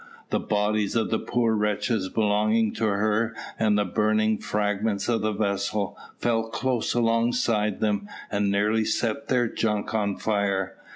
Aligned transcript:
The 0.31 0.39
bodies 0.39 0.95
of 0.95 1.11
the 1.11 1.19
poor 1.19 1.53
wretches 1.53 2.09
belonging 2.09 2.73
to 2.73 2.85
her, 2.85 3.35
and 3.59 3.77
the 3.77 3.85
burning 3.85 4.39
fragments 4.39 5.07
of 5.07 5.21
the 5.21 5.31
vessel, 5.31 5.95
fell 6.17 6.49
close 6.49 6.95
alongside 6.95 7.81
them, 7.81 8.07
and 8.31 8.49
nearly 8.49 8.83
set 8.83 9.27
their 9.27 9.47
junk 9.47 9.93
on 9.93 10.17
fire. 10.17 10.75